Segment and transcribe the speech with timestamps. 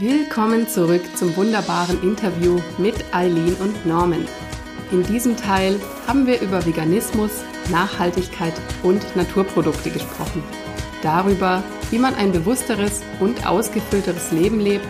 [0.00, 4.24] Willkommen zurück zum wunderbaren Interview mit Eileen und Norman.
[4.92, 7.32] In diesem Teil haben wir über Veganismus,
[7.68, 8.52] Nachhaltigkeit
[8.84, 10.44] und Naturprodukte gesprochen.
[11.02, 14.86] Darüber, wie man ein bewussteres und ausgefüllteres Leben lebt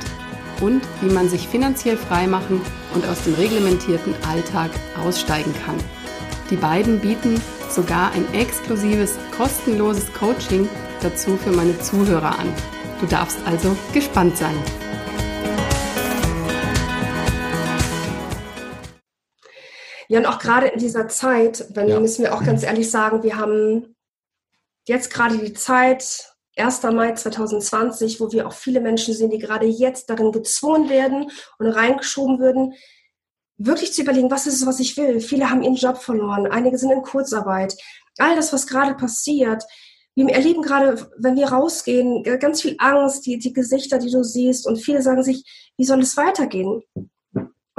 [0.61, 2.61] und wie man sich finanziell freimachen
[2.95, 4.70] und aus dem reglementierten Alltag
[5.02, 5.77] aussteigen kann.
[6.50, 7.40] Die beiden bieten
[7.70, 10.68] sogar ein exklusives, kostenloses Coaching
[11.00, 12.53] dazu für meine Zuhörer an.
[13.00, 14.56] Du darfst also gespannt sein.
[20.08, 22.00] Ja, und auch gerade in dieser Zeit, wenn ja.
[22.00, 23.94] müssen wir auch ganz ehrlich sagen, wir haben
[24.86, 26.82] jetzt gerade die Zeit, 1.
[26.84, 31.67] Mai 2020, wo wir auch viele Menschen sehen, die gerade jetzt darin gezwungen werden und
[31.68, 32.75] reingeschoben würden,
[33.58, 35.20] wirklich zu überlegen, was ist es, was ich will.
[35.20, 37.77] Viele haben ihren Job verloren, einige sind in Kurzarbeit.
[38.17, 39.62] All das, was gerade passiert,
[40.14, 44.67] wir erleben gerade, wenn wir rausgehen, ganz viel Angst, die, die Gesichter, die du siehst,
[44.67, 45.45] und viele sagen sich,
[45.77, 46.83] wie soll es weitergehen?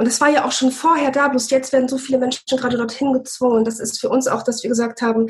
[0.00, 2.78] Und das war ja auch schon vorher da, bloß jetzt werden so viele Menschen gerade
[2.78, 3.66] dorthin gezwungen.
[3.66, 5.26] Das ist für uns auch, dass wir gesagt haben,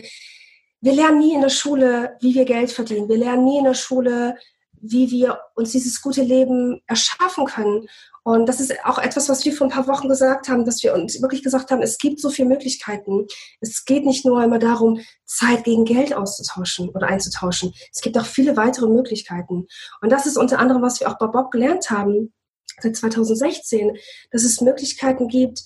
[0.80, 3.08] wir lernen nie in der Schule, wie wir Geld verdienen.
[3.08, 4.36] Wir lernen nie in der Schule,
[4.80, 7.88] wie wir uns dieses gute Leben erschaffen können.
[8.22, 10.94] Und das ist auch etwas, was wir vor ein paar Wochen gesagt haben, dass wir
[10.94, 13.26] uns wirklich gesagt haben, es gibt so viele Möglichkeiten.
[13.60, 17.72] Es geht nicht nur immer darum, Zeit gegen Geld auszutauschen oder einzutauschen.
[17.92, 19.66] Es gibt auch viele weitere Möglichkeiten.
[20.00, 22.32] Und das ist unter anderem, was wir auch bei Bob gelernt haben,
[22.80, 23.96] seit 2016,
[24.30, 25.62] dass es Möglichkeiten gibt,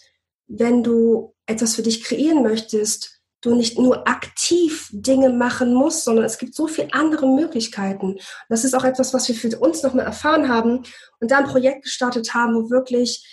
[0.47, 6.25] wenn du etwas für dich kreieren möchtest, du nicht nur aktiv Dinge machen musst, sondern
[6.25, 8.17] es gibt so viele andere Möglichkeiten.
[8.49, 10.83] Das ist auch etwas, was wir für uns nochmal erfahren haben
[11.21, 13.27] und da ein Projekt gestartet haben, wo wirklich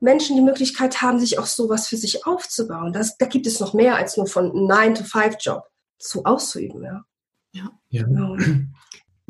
[0.00, 2.92] Menschen die Möglichkeit haben, sich auch sowas für sich aufzubauen.
[2.92, 5.64] Das, da gibt es noch mehr als nur von 9-to-5-Job
[5.98, 6.84] zu auszuüben.
[6.84, 7.04] Ja.
[7.52, 7.70] Ja.
[7.88, 8.02] ja.
[8.04, 8.36] Genau.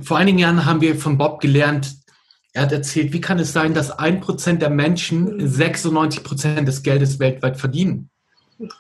[0.00, 1.97] Vor einigen Jahren haben wir von Bob gelernt,
[2.58, 6.24] er hat erzählt, wie kann es sein, dass ein Prozent der Menschen 96 mhm.
[6.24, 8.10] Prozent des Geldes weltweit verdienen?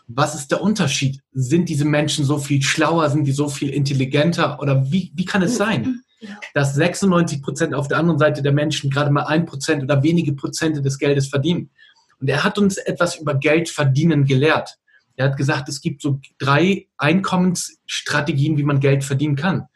[0.08, 1.20] Was ist der Unterschied?
[1.32, 3.08] Sind diese Menschen so viel schlauer?
[3.08, 4.58] Sind die so viel intelligenter?
[4.60, 6.00] Oder wie, wie kann es sein,
[6.54, 10.32] dass 96 Prozent auf der anderen Seite der Menschen gerade mal ein Prozent oder wenige
[10.32, 11.70] Prozente des Geldes verdienen?
[12.18, 14.76] Und er hat uns etwas über Geld verdienen gelehrt.
[15.14, 19.68] Er hat gesagt, es gibt so drei Einkommensstrategien, wie man Geld verdienen kann.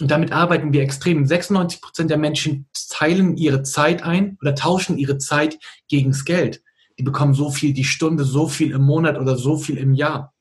[0.00, 1.26] Und damit arbeiten wir extrem.
[1.26, 6.62] 96 Prozent der Menschen teilen ihre Zeit ein oder tauschen ihre Zeit gegens Geld.
[6.98, 10.34] Die bekommen so viel die Stunde, so viel im Monat oder so viel im Jahr.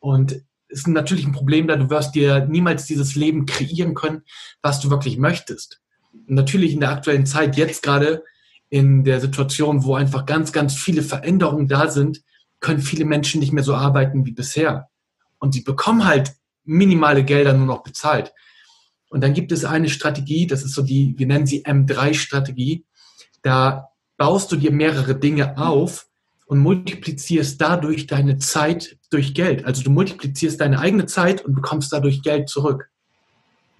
[0.00, 4.22] Und ist natürlich ein Problem, da du wirst dir niemals dieses Leben kreieren können,
[4.62, 5.80] was du wirklich möchtest.
[6.12, 8.22] Und natürlich in der aktuellen Zeit, jetzt gerade
[8.68, 12.22] in der Situation, wo einfach ganz, ganz viele Veränderungen da sind,
[12.60, 14.88] können viele Menschen nicht mehr so arbeiten wie bisher.
[15.38, 18.32] Und sie bekommen halt minimale Gelder nur noch bezahlt.
[19.08, 22.84] Und dann gibt es eine Strategie, das ist so die, wir nennen sie M3-Strategie.
[23.42, 26.08] Da baust du dir mehrere Dinge auf
[26.46, 29.64] und multiplizierst dadurch deine Zeit durch Geld.
[29.64, 32.90] Also du multiplizierst deine eigene Zeit und bekommst dadurch Geld zurück.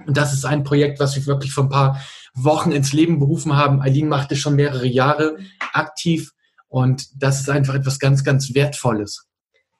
[0.06, 2.00] Und das ist ein Projekt, was wir wirklich vor ein paar
[2.34, 3.80] Wochen ins Leben berufen haben.
[3.80, 5.38] Eileen macht es schon mehrere Jahre
[5.72, 6.32] aktiv
[6.68, 9.26] und das ist einfach etwas ganz, ganz Wertvolles.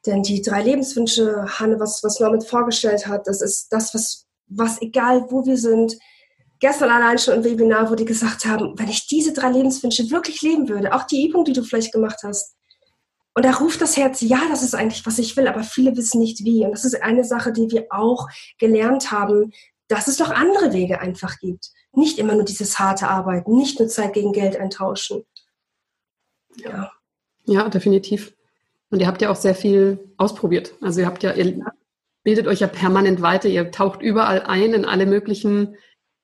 [0.06, 4.81] Denn die drei Lebenswünsche, Hanne, was, was Norman vorgestellt hat, das ist das, was was
[4.82, 5.97] egal wo wir sind,
[6.60, 10.42] gestern allein schon im Webinar, wo die gesagt haben, wenn ich diese drei Lebenswünsche wirklich
[10.42, 12.56] leben würde, auch die Übung, die du vielleicht gemacht hast,
[13.34, 16.20] und da ruft das Herz, ja, das ist eigentlich, was ich will, aber viele wissen
[16.20, 16.64] nicht wie.
[16.64, 18.26] Und das ist eine Sache, die wir auch
[18.59, 19.53] gelernt haben,
[19.86, 21.70] dass es doch andere Wege einfach gibt.
[21.92, 25.25] Nicht immer nur dieses harte Arbeiten, nicht nur Zeit gegen Geld eintauschen.
[26.56, 26.91] Ja.
[27.44, 28.34] Ja, definitiv.
[28.91, 30.75] Und ihr habt ja auch sehr viel ausprobiert.
[30.80, 31.65] Also ihr habt ja, ihr
[32.28, 33.49] bildet euch ja permanent weiter.
[33.49, 35.77] Ihr taucht überall ein in alle möglichen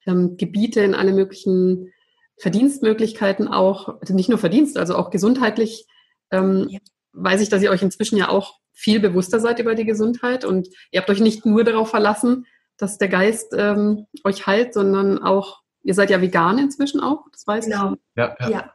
[0.07, 1.95] ähm, Gebiete, in alle möglichen
[2.37, 5.87] Verdienstmöglichkeiten auch, also nicht nur Verdienst, also auch gesundheitlich.
[6.31, 6.79] Ähm, ja.
[7.15, 10.69] Weiß ich, dass ihr euch inzwischen ja auch viel bewusster seid über die Gesundheit und
[10.91, 12.45] ihr habt euch nicht nur darauf verlassen,
[12.77, 17.47] dass der Geist ähm, euch heilt, sondern auch, ihr seid ja vegan inzwischen auch, das
[17.47, 17.95] weiß genau.
[17.95, 17.99] ich.
[18.17, 18.51] Ja, ja.
[18.51, 18.75] ja.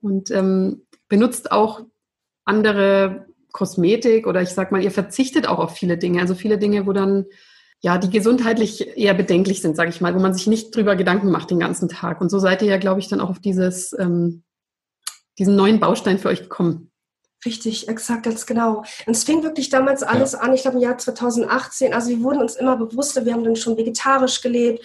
[0.00, 1.82] Und ähm, benutzt auch
[2.46, 6.20] andere Kosmetik oder ich sag mal, ihr verzichtet auch auf viele Dinge.
[6.20, 7.26] Also viele Dinge, wo dann
[7.80, 11.30] ja, die gesundheitlich eher bedenklich sind, sage ich mal, wo man sich nicht drüber Gedanken
[11.30, 12.20] macht den ganzen Tag.
[12.20, 14.42] Und so seid ihr ja, glaube ich, dann auch auf dieses, ähm,
[15.38, 16.90] diesen neuen Baustein für euch gekommen.
[17.44, 18.84] Richtig, exakt, ganz genau.
[19.06, 20.40] Und es fing wirklich damals alles ja.
[20.40, 21.92] an, ich glaube im Jahr 2018.
[21.92, 24.82] Also wir wurden uns immer bewusster, wir haben dann schon vegetarisch gelebt.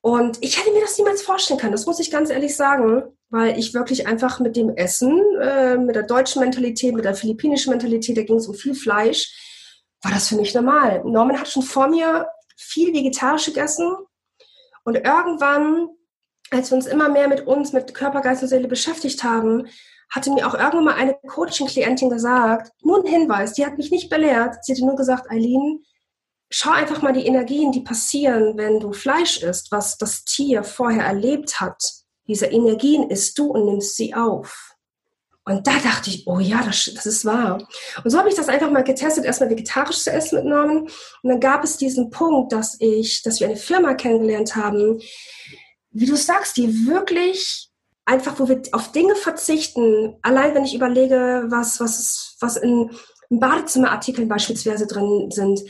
[0.00, 3.58] Und ich hätte mir das niemals vorstellen können, das muss ich ganz ehrlich sagen weil
[3.58, 8.16] ich wirklich einfach mit dem Essen, äh, mit der deutschen Mentalität, mit der philippinischen Mentalität,
[8.16, 9.30] da ging es um viel Fleisch,
[10.02, 11.02] war das für mich normal.
[11.04, 13.94] Norman hat schon vor mir viel vegetarisch gegessen
[14.84, 15.90] und irgendwann
[16.50, 19.66] als wir uns immer mehr mit uns, mit Körper, Geist und Seele beschäftigt haben,
[20.10, 24.08] hatte mir auch irgendwann mal eine Coaching-Klientin gesagt, nur ein Hinweis, die hat mich nicht
[24.08, 25.84] belehrt, sie hatte nur gesagt, Eileen,
[26.50, 31.04] schau einfach mal die Energien, die passieren, wenn du Fleisch isst, was das Tier vorher
[31.04, 31.82] erlebt hat.
[32.26, 34.74] Diese Energien isst du und nimmst sie auf.
[35.44, 37.66] Und da dachte ich, oh ja, das, das ist wahr.
[38.04, 40.80] Und so habe ich das einfach mal getestet, erstmal vegetarisch zu essen mit Norman.
[40.80, 40.90] Und
[41.30, 45.00] dann gab es diesen Punkt, dass ich, dass wir eine Firma kennengelernt haben,
[45.90, 47.70] wie du sagst, die wirklich
[48.04, 50.16] einfach, wo wir auf Dinge verzichten.
[50.20, 52.90] Allein wenn ich überlege, was, was, was in
[53.30, 55.60] Badezimmerartikeln beispielsweise drin sind,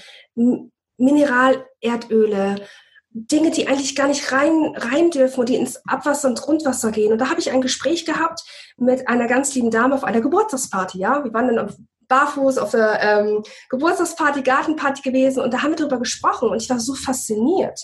[0.97, 2.67] Mineralerdöle,
[3.11, 7.13] Dinge, die eigentlich gar nicht rein, rein dürfen und die ins Abwasser und Grundwasser gehen.
[7.13, 8.43] Und da habe ich ein Gespräch gehabt
[8.77, 10.99] mit einer ganz lieben Dame auf einer Geburtstagsparty.
[10.99, 11.75] Ja, wir waren dann
[12.09, 16.71] barfuß auf der ähm, Geburtstagsparty, Gartenparty gewesen und da haben wir darüber gesprochen und ich
[16.71, 17.81] war so fasziniert.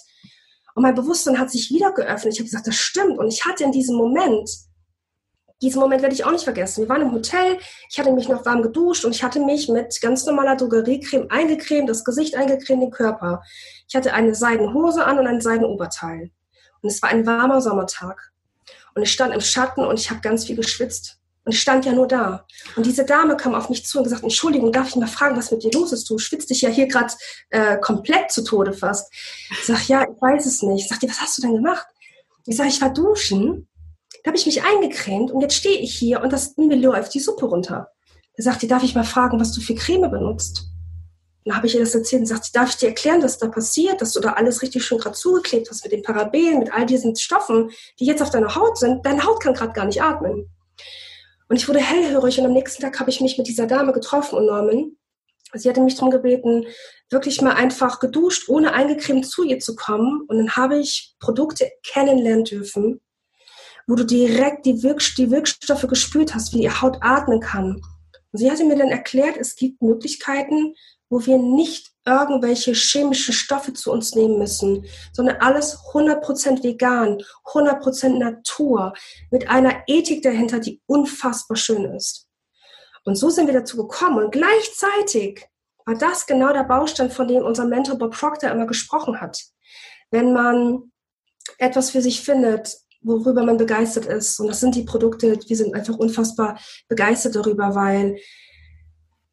[0.75, 2.35] Und mein Bewusstsein hat sich wieder geöffnet.
[2.35, 3.19] Ich habe gesagt, das stimmt.
[3.19, 4.51] Und ich hatte in diesem Moment
[5.63, 6.83] diesen Moment werde ich auch nicht vergessen.
[6.83, 7.59] Wir waren im Hotel,
[7.91, 11.89] ich hatte mich noch warm geduscht und ich hatte mich mit ganz normaler Drogeriecreme eingecremt,
[11.89, 13.43] das Gesicht eingecremt, den Körper.
[13.89, 16.31] Ich hatte eine Seidenhose an und ein Seidenoberteil.
[16.83, 18.33] Und es war ein warmer Sommertag.
[18.95, 21.19] Und ich stand im Schatten und ich habe ganz viel geschwitzt.
[21.45, 22.47] Und ich stand ja nur da.
[22.75, 25.51] Und diese Dame kam auf mich zu und gesagt, Entschuldigung, darf ich mal fragen, was
[25.51, 26.09] mit dir los ist?
[26.09, 27.13] Du schwitzt dich ja hier gerade
[27.51, 29.13] äh, komplett zu Tode fast.
[29.51, 30.85] Ich sag, ja, ich weiß es nicht.
[30.85, 31.87] Ich sag, was hast du denn gemacht?
[32.47, 33.69] Ich sag, ich war duschen
[34.25, 37.21] da habe ich mich eingecremt und jetzt stehe ich hier und das mir läuft die
[37.21, 37.91] Suppe runter.
[38.37, 40.67] Da sagt die, darf ich mal fragen, was du für Creme benutzt?
[41.45, 44.01] Dann habe ich ihr das erzählt und sagt, darf ich dir erklären, was da passiert,
[44.01, 47.15] dass du da alles richtig schön gerade zugeklebt hast mit den Parabenen, mit all diesen
[47.17, 49.05] Stoffen, die jetzt auf deiner Haut sind.
[49.05, 50.49] Deine Haut kann gerade gar nicht atmen.
[51.51, 54.39] Und ich wurde hellhörig und am nächsten Tag habe ich mich mit dieser Dame getroffen
[54.39, 54.97] und Norman.
[55.53, 56.65] Sie hatte mich darum gebeten,
[57.11, 60.23] wirklich mal einfach geduscht, ohne eingecremt zu ihr zu kommen.
[60.29, 63.03] Und dann habe ich Produkte kennenlernen dürfen,
[63.87, 67.83] wo du direkt die, Wirk die Wirkstoffe gespürt hast, wie die Haut atmen kann.
[68.33, 70.75] Und sie hatte mir dann erklärt, es gibt Möglichkeiten,
[71.09, 78.19] wo wir nicht irgendwelche chemischen Stoffe zu uns nehmen müssen, sondern alles 100% vegan, 100%
[78.19, 78.93] Natur,
[79.31, 82.27] mit einer Ethik dahinter, die unfassbar schön ist.
[83.05, 84.25] Und so sind wir dazu gekommen.
[84.25, 85.47] Und gleichzeitig
[85.85, 89.43] war das genau der Baustein, von dem unser Mentor Bob Proctor immer gesprochen hat.
[90.11, 90.91] Wenn man
[91.59, 94.41] etwas für sich findet, worüber man begeistert ist.
[94.41, 96.59] Und das sind die Produkte, wir sind einfach unfassbar
[96.89, 98.17] begeistert darüber, weil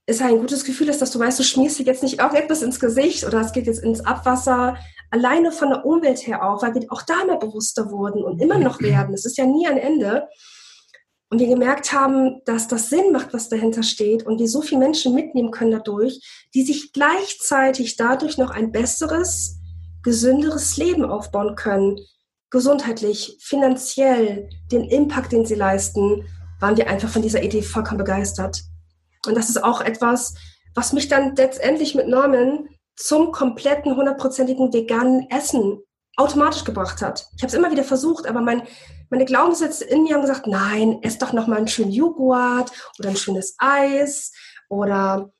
[0.06, 2.80] es ein gutes Gefühl ist, dass du weißt, du schmierst dir jetzt nicht irgendetwas ins
[2.80, 4.78] Gesicht oder es geht jetzt ins Abwasser,
[5.10, 8.58] alleine von der Umwelt her auch, weil wir auch da mal bewusster wurden und immer
[8.58, 9.14] noch werden.
[9.14, 10.28] Es ist ja nie ein Ende.
[11.30, 14.80] Und wir gemerkt haben, dass das Sinn macht, was dahinter steht und wir so viele
[14.80, 16.20] Menschen mitnehmen können dadurch,
[16.54, 19.58] die sich gleichzeitig dadurch noch ein besseres,
[20.04, 21.98] gesünderes Leben aufbauen können
[22.51, 26.25] gesundheitlich, finanziell, den Impact, den sie leisten,
[26.59, 28.62] waren wir einfach von dieser Idee vollkommen begeistert.
[29.25, 30.36] Und das ist auch etwas,
[30.75, 35.80] was mich dann letztendlich mit Norman zum kompletten, hundertprozentigen veganen Essen
[36.18, 37.27] automatisch gebracht hat.
[37.36, 38.63] Ich habe es immer wieder versucht, aber mein,
[39.09, 43.09] meine Glaubenssätze in mir haben gesagt, nein, ess doch noch mal einen schönen Joghurt oder
[43.09, 44.33] ein schönes Eis
[44.69, 45.31] oder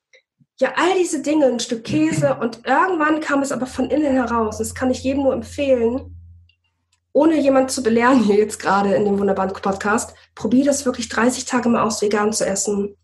[0.60, 4.58] ja, all diese Dinge, ein Stück Käse und irgendwann kam es aber von innen heraus.
[4.58, 6.16] Das kann ich jedem nur empfehlen,
[7.12, 11.44] ohne jemand zu belehren hier jetzt gerade in dem wunderbaren Podcast, probier das wirklich 30
[11.44, 12.96] Tage mal aus, vegan zu essen.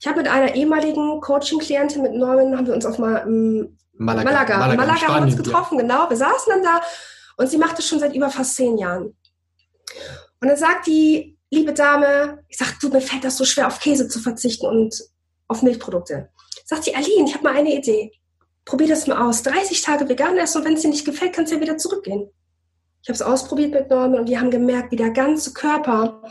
[0.00, 4.24] Ich habe mit einer ehemaligen Coaching-Klientin, mit Norman, haben wir uns auf mal, ähm, Malaga,
[4.24, 5.82] Malaga, Malaga, Malaga haben uns getroffen, ja.
[5.82, 6.10] genau.
[6.10, 6.80] Wir saßen dann da
[7.36, 9.14] und sie macht das schon seit über fast zehn Jahren.
[10.40, 13.78] Und dann sagt die liebe Dame, ich sag, du, mir fällt das so schwer, auf
[13.78, 15.00] Käse zu verzichten und
[15.46, 16.30] auf Milchprodukte.
[16.64, 18.12] Sagt sie, Aline, ich habe mal eine Idee.
[18.64, 19.42] Probier das mal aus.
[19.42, 22.30] 30 Tage vegan essen und wenn es dir nicht gefällt, kannst du ja wieder zurückgehen.
[23.02, 26.22] Ich habe es ausprobiert mit Norman und wir haben gemerkt, wie der ganze Körper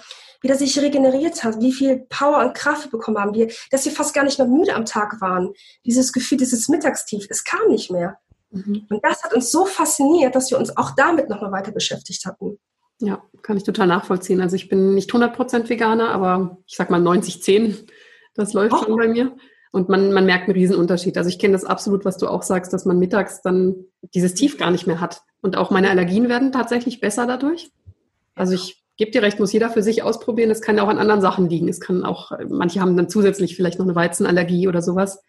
[0.42, 3.92] wieder sich regeneriert hat, wie viel Power und Kraft wir bekommen haben, wir, dass wir
[3.92, 5.54] fast gar nicht mehr müde am Tag waren.
[5.86, 8.18] Dieses Gefühl, dieses Mittagstief, es kam nicht mehr.
[8.52, 8.88] Mhm.
[8.90, 12.58] Und das hat uns so fasziniert, dass wir uns auch damit nochmal weiter beschäftigt hatten.
[13.00, 14.42] Ja, kann ich total nachvollziehen.
[14.42, 17.88] Also ich bin nicht 100% Veganer, aber ich sag mal 90-10.
[18.36, 18.84] Das läuft oh.
[18.84, 19.36] schon bei mir.
[19.72, 21.18] Und man, man merkt einen Riesenunterschied.
[21.18, 24.58] Also ich kenne das absolut, was du auch sagst, dass man mittags dann dieses Tief
[24.58, 25.22] gar nicht mehr hat.
[25.42, 27.72] Und auch meine Allergien werden tatsächlich besser dadurch.
[28.36, 30.52] Also ich gebe dir recht, muss jeder für sich ausprobieren.
[30.52, 31.68] Es kann auch an anderen Sachen liegen.
[31.68, 35.24] Es kann auch, manche haben dann zusätzlich vielleicht noch eine Weizenallergie oder sowas.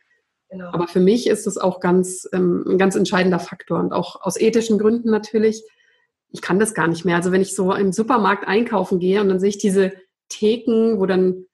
[0.51, 0.67] Genau.
[0.73, 3.81] Aber für mich ist es auch ganz, ähm, ein ganz entscheidender Faktor.
[3.81, 5.65] Und auch aus ethischen Gründen natürlich.
[6.31, 7.17] Ich kann das gar nicht mehr.
[7.17, 9.93] Also wenn ich so im Supermarkt einkaufen gehe und dann sehe ich diese
[10.29, 11.47] Theken, wo dann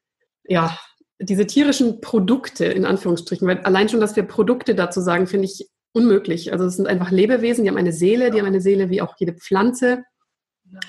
[0.45, 0.77] ja
[1.21, 5.69] diese tierischen Produkte in Anführungsstrichen, weil allein schon, dass wir Produkte dazu sagen, finde ich
[5.93, 6.53] unmöglich.
[6.53, 9.15] Also es sind einfach Lebewesen, die haben eine Seele, die haben eine Seele wie auch
[9.19, 10.05] jede Pflanze.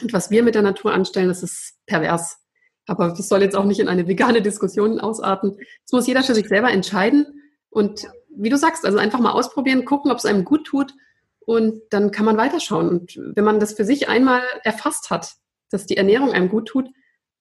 [0.01, 2.37] Und was wir mit der Natur anstellen, das ist pervers.
[2.85, 5.57] Aber das soll jetzt auch nicht in eine vegane Diskussion ausarten.
[5.57, 7.25] Das muss jeder für sich selber entscheiden.
[7.69, 10.93] Und wie du sagst, also einfach mal ausprobieren, gucken, ob es einem gut tut.
[11.39, 12.89] Und dann kann man weiterschauen.
[12.89, 15.33] Und wenn man das für sich einmal erfasst hat,
[15.69, 16.89] dass die Ernährung einem gut tut,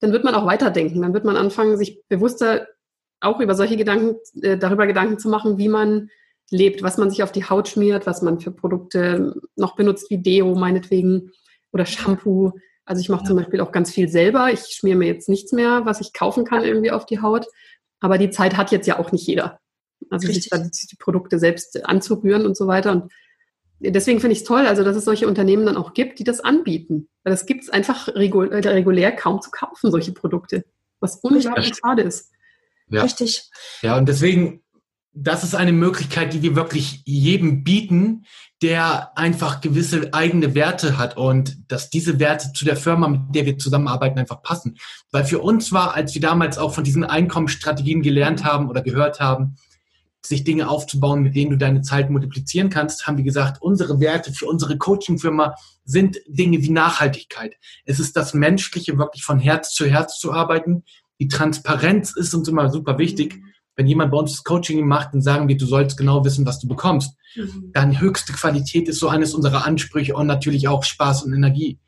[0.01, 1.03] dann wird man auch weiterdenken.
[1.03, 2.69] Dann wird man anfangen, sich bewusster
[3.21, 6.11] auch über solche Gedanken, äh, darüber Gedanken zu machen, wie man
[6.51, 10.19] lebt, was man sich auf die Haut schmiert, was man für Produkte noch benutzt, wie
[10.19, 11.31] Deo meinetwegen
[11.73, 12.53] oder Shampoo.
[12.85, 14.51] Also ich mache zum Beispiel auch ganz viel selber.
[14.51, 17.47] Ich schmiere mir jetzt nichts mehr, was ich kaufen kann irgendwie auf die Haut.
[18.01, 19.61] Aber die Zeit hat jetzt ja auch nicht jeder.
[20.11, 22.93] Also sich die Produkte selbst anzurühren und so weiter.
[22.93, 23.13] Und
[23.81, 26.41] deswegen finde ich es toll, also dass es solche Unternehmen dann auch gibt, die das
[26.41, 27.09] anbieten.
[27.25, 30.65] Weil das gibt es einfach regulär, äh, regulär kaum zu kaufen, solche Produkte.
[31.01, 32.33] Was unglaublich schade ist.
[32.89, 33.03] Ja.
[33.03, 33.51] Richtig.
[33.83, 34.63] Ja, und deswegen,
[35.13, 38.25] das ist eine Möglichkeit, die wir wirklich jedem bieten,
[38.63, 43.47] der einfach gewisse eigene Werte hat und dass diese Werte zu der Firma, mit der
[43.47, 44.79] wir zusammenarbeiten, einfach passen.
[45.11, 49.21] Weil für uns war, als wir damals auch von diesen Einkommensstrategien gelernt haben oder gehört
[49.21, 49.57] haben,
[50.21, 54.33] sich Dinge aufzubauen, mit denen du deine Zeit multiplizieren kannst, haben wir gesagt, unsere Werte
[54.33, 57.57] für unsere Coaching-Firma sind Dinge wie Nachhaltigkeit.
[57.85, 60.85] Es ist das Menschliche, wirklich von Herz zu Herz zu arbeiten.
[61.21, 63.41] Die Transparenz ist uns immer super wichtig.
[63.79, 66.59] Wenn jemand bei uns das Coaching macht, dann sagen wir, du sollst genau wissen, was
[66.59, 67.15] du bekommst.
[67.37, 67.71] Mhm.
[67.73, 71.79] Dann höchste Qualität ist so eines unserer Ansprüche und natürlich auch Spaß und Energie.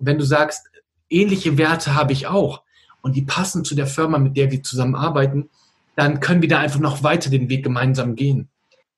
[0.00, 0.66] Wenn du sagst,
[1.08, 2.62] ähnliche Werte habe ich auch
[3.00, 5.48] und die passen zu der Firma, mit der wir zusammenarbeiten,
[5.94, 8.48] dann können wir da einfach noch weiter den Weg gemeinsam gehen.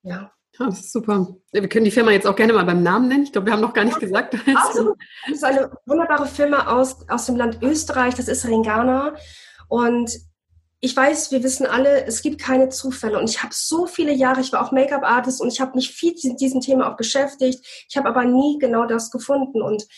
[0.02, 0.32] Ja.
[0.58, 1.28] Ja, das ist super.
[1.52, 3.22] Wir können die Firma jetzt auch gerne mal beim Namen nennen.
[3.24, 4.34] Ich glaube, wir haben noch gar nicht gesagt.
[4.56, 8.14] Also, das ist eine wunderbare Firma aus, aus dem Land Österreich.
[8.14, 9.14] Das ist Ringana.
[9.68, 10.10] Und
[10.80, 13.18] ich weiß, wir wissen alle, es gibt keine Zufälle.
[13.18, 16.14] Und ich habe so viele Jahre, ich war auch Make-up-Artist und ich habe mich viel
[16.22, 17.64] mit diesem Thema auch beschäftigt.
[17.88, 19.60] Ich habe aber nie genau das gefunden.
[19.60, 19.88] Und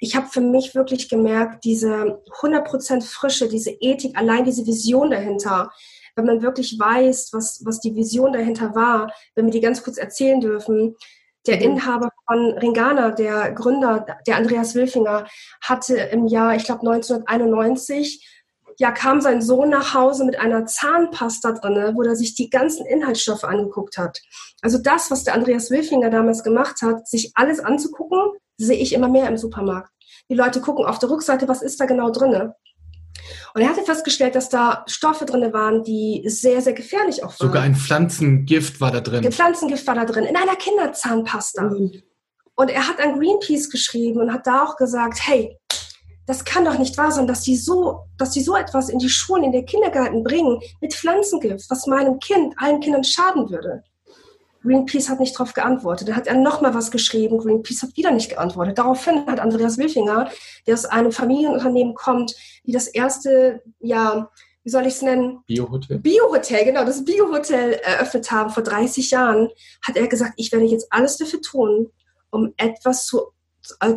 [0.00, 5.72] ich habe für mich wirklich gemerkt, diese 100% Frische, diese Ethik, allein diese Vision dahinter,
[6.14, 9.98] wenn man wirklich weiß, was, was die Vision dahinter war, wenn wir die ganz kurz
[9.98, 10.96] erzählen dürfen.
[11.48, 11.62] Der mhm.
[11.62, 15.26] Inhaber von Ringana, der Gründer, der Andreas Wilfinger,
[15.60, 18.24] hatte im Jahr, ich glaube 1991,
[18.78, 22.86] ja, kam sein Sohn nach Hause mit einer Zahnpasta drinne, wo er sich die ganzen
[22.86, 24.20] Inhaltsstoffe angeguckt hat.
[24.62, 28.18] Also das, was der Andreas Wilfinger damals gemacht hat, sich alles anzugucken,
[28.58, 29.90] sehe ich immer mehr im Supermarkt.
[30.28, 32.54] Die Leute gucken auf der Rückseite, was ist da genau drinne?
[33.54, 37.48] Und er hatte festgestellt, dass da Stoffe drin waren, die sehr, sehr gefährlich auch waren.
[37.48, 39.24] Sogar ein Pflanzengift war da drin.
[39.24, 41.62] Ein Pflanzengift war da drin, in einer Kinderzahnpasta.
[41.62, 42.02] Mhm.
[42.54, 45.58] Und er hat an Greenpeace geschrieben und hat da auch gesagt, hey,
[46.26, 49.08] das kann doch nicht wahr sein, dass die so, dass die so etwas in die
[49.08, 53.84] Schulen, in den Kindergarten bringen mit Pflanzengift, was meinem Kind, allen Kindern schaden würde.
[54.66, 56.08] Greenpeace hat nicht darauf geantwortet.
[56.08, 57.38] Dann hat er nochmal was geschrieben.
[57.38, 58.78] Greenpeace hat wieder nicht geantwortet.
[58.78, 60.28] Daraufhin hat Andreas Wilfinger,
[60.66, 64.28] der aus einem Familienunternehmen kommt, die das erste, ja,
[64.64, 65.44] wie soll ich es nennen?
[65.46, 66.00] Biohotel.
[66.00, 69.48] Biohotel, genau, das Biohotel eröffnet haben vor 30 Jahren,
[69.86, 71.92] hat er gesagt, ich werde jetzt alles dafür tun,
[72.30, 73.20] um etwas zu,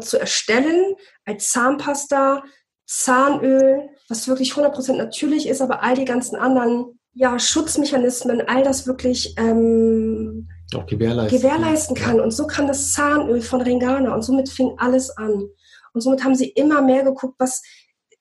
[0.01, 0.95] zu erstellen
[1.25, 2.43] als Zahnpasta,
[2.85, 8.87] Zahnöl, was wirklich 100% natürlich ist, aber all die ganzen anderen ja, Schutzmechanismen, all das
[8.87, 12.17] wirklich ähm, auch gewährleisten, gewährleisten kann.
[12.17, 12.23] Ja.
[12.23, 15.49] Und so kam das Zahnöl von Ringana und somit fing alles an.
[15.93, 17.61] Und somit haben sie immer mehr geguckt, was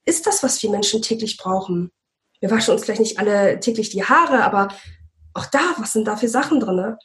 [0.04, 1.90] ist das, was wir Menschen täglich brauchen.
[2.40, 4.68] Wir waschen uns vielleicht nicht alle täglich die Haare, aber
[5.34, 6.96] auch da, was sind da für Sachen drin?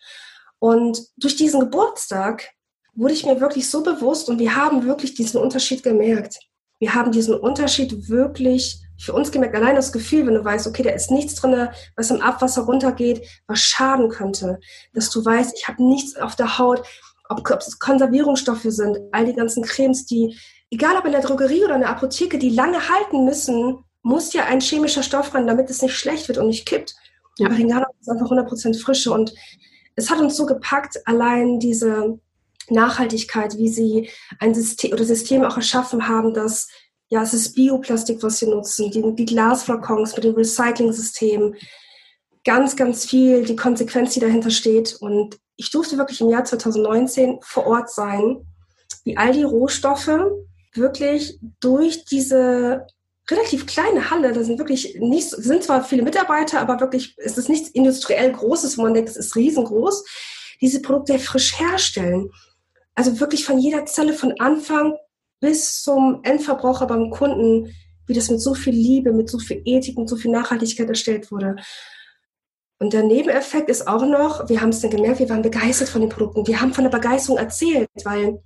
[0.60, 2.50] Und durch diesen Geburtstag
[2.96, 6.40] wurde ich mir wirklich so bewusst und wir haben wirklich diesen Unterschied gemerkt.
[6.80, 10.84] Wir haben diesen Unterschied wirklich für uns gemerkt, allein das Gefühl, wenn du weißt, okay,
[10.84, 14.60] da ist nichts drin, was im Abwasser runtergeht, was schaden könnte,
[14.94, 16.84] dass du weißt, ich habe nichts auf der Haut,
[17.30, 20.38] ob, ob es Konservierungsstoffe sind, all die ganzen Cremes, die,
[20.70, 24.46] egal ob in der Drogerie oder in der Apotheke, die lange halten müssen, muss ja
[24.46, 26.96] ein chemischer Stoff rein, damit es nicht schlecht wird und nicht kippt.
[27.38, 27.48] Ja.
[27.48, 29.34] Aber Ringana ist einfach 100% Frische und
[29.96, 32.20] es hat uns so gepackt, allein diese
[32.70, 36.68] Nachhaltigkeit, wie sie ein System oder System auch erschaffen haben, dass
[37.10, 41.56] ja, es ist Bioplastik, was sie nutzen, die, die Glasflakons mit dem Recycling-System,
[42.44, 44.96] ganz, ganz viel, die Konsequenz, die dahinter steht.
[45.00, 48.46] Und ich durfte wirklich im Jahr 2019 vor Ort sein,
[49.04, 50.10] wie all die Rohstoffe
[50.74, 52.88] wirklich durch diese
[53.30, 57.48] relativ kleine Halle, da sind wirklich nicht, sind zwar viele Mitarbeiter, aber wirklich, es ist
[57.48, 60.04] nichts industriell Großes, wo man denkt, es ist riesengroß,
[60.62, 62.32] diese Produkte frisch herstellen.
[62.96, 64.96] Also wirklich von jeder Zelle von Anfang
[65.40, 67.74] bis zum Endverbraucher beim Kunden,
[68.08, 71.32] wie das mit so viel Liebe, mit so viel Ethik, und so viel Nachhaltigkeit erstellt
[71.32, 71.56] wurde.
[72.80, 76.02] Und der Nebeneffekt ist auch noch, wir haben es dann gemerkt, wir waren begeistert von
[76.02, 76.46] den Produkten.
[76.48, 78.42] Wir haben von der Begeisterung erzählt, weil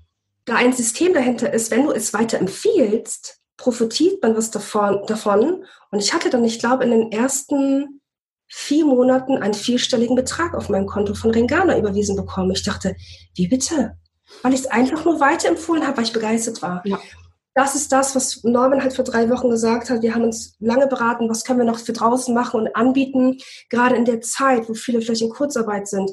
[0.46, 5.66] da ein System dahinter ist, wenn du es weiter empfiehlst, profitiert man was davon, davon.
[5.92, 8.02] Und ich hatte dann, ich glaube, in den ersten
[8.48, 12.52] vier Monaten einen vierstelligen Betrag auf mein Konto von Ringana überwiesen bekommen.
[12.52, 12.96] Ich dachte,
[13.36, 13.98] wie bitte?
[14.42, 16.82] Weil ich es einfach nur weiterempfohlen habe, weil ich begeistert war.
[16.86, 17.00] Ja.
[17.54, 20.04] Das ist das, was Norman halt vor drei Wochen gesagt hat.
[20.04, 23.96] Wir haben uns lange beraten, was können wir noch für draußen machen und anbieten, gerade
[23.96, 26.12] in der Zeit, wo viele vielleicht in Kurzarbeit sind,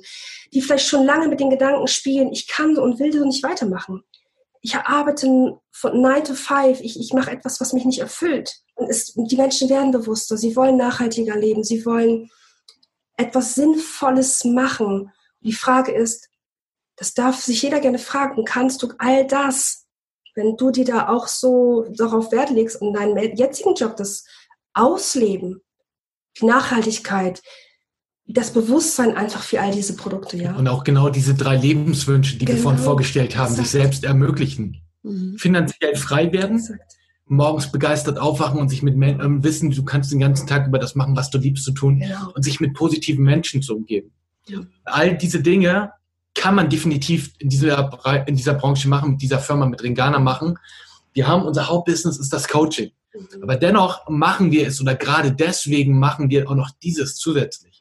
[0.55, 4.03] die vielleicht schon lange mit den Gedanken spielen, ich kann und will so nicht weitermachen
[4.65, 8.63] ich arbeite von 9 to 5, ich, ich mache etwas, was mich nicht erfüllt.
[8.77, 12.31] Und es, die Menschen werden bewusster, sie wollen nachhaltiger leben, sie wollen
[13.19, 15.13] etwas Sinnvolles machen.
[15.41, 16.31] Die Frage ist,
[16.97, 19.87] das darf sich jeder gerne fragen, kannst du all das,
[20.35, 24.25] wenn du dir da auch so darauf Wert legst und deinen jetzigen Job das
[24.73, 25.61] ausleben,
[26.41, 27.43] die Nachhaltigkeit,
[28.27, 30.57] das Bewusstsein einfach für all diese Produkte, ja.
[30.57, 32.57] Und auch genau diese drei Lebenswünsche, die genau.
[32.57, 33.69] wir vorhin vorgestellt haben, Exakt.
[33.69, 34.81] sich selbst ermöglichen.
[35.03, 35.37] Mhm.
[35.39, 36.95] Finanziell frei werden, Exakt.
[37.27, 40.95] morgens begeistert aufwachen und sich mit ähm, wissen, du kannst den ganzen Tag über das
[40.95, 42.33] machen, was du liebst zu tun genau.
[42.35, 44.11] und sich mit positiven Menschen zu umgeben.
[44.47, 44.61] Ja.
[44.85, 45.93] All diese Dinge
[46.45, 50.59] kann man definitiv in dieser, in dieser Branche machen, mit dieser Firma, mit Ringana machen.
[51.15, 52.93] Wir haben unser Hauptbusiness ist das Coaching.
[53.15, 53.43] Mhm.
[53.43, 57.75] Aber dennoch machen wir es oder gerade deswegen machen wir auch noch dieses zusätzlich